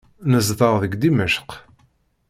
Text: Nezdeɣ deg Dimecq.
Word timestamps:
Nezdeɣ 0.31 0.73
deg 0.83 0.93
Dimecq. 1.01 1.49